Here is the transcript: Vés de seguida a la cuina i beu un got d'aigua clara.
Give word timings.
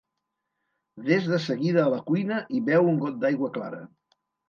Vés 1.09 1.27
de 1.33 1.39
seguida 1.45 1.81
a 1.85 1.93
la 1.97 2.01
cuina 2.09 2.43
i 2.61 2.65
beu 2.73 2.93
un 2.97 3.01
got 3.07 3.25
d'aigua 3.25 3.55
clara. 3.61 3.89